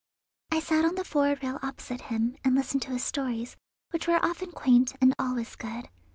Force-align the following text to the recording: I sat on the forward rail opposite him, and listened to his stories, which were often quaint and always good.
I 0.51 0.59
sat 0.59 0.83
on 0.83 0.95
the 0.95 1.03
forward 1.05 1.43
rail 1.43 1.59
opposite 1.61 2.01
him, 2.01 2.35
and 2.43 2.55
listened 2.55 2.81
to 2.81 2.89
his 2.93 3.03
stories, 3.03 3.55
which 3.91 4.07
were 4.07 4.19
often 4.25 4.51
quaint 4.51 4.95
and 4.99 5.13
always 5.19 5.55
good. 5.55 5.89